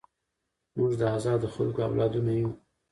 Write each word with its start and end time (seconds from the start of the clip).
موږ 0.77 0.91
د 1.01 1.03
ازادو 1.17 1.47
خلکو 1.55 1.79
اولادونه 1.87 2.31
یو. 2.39 2.49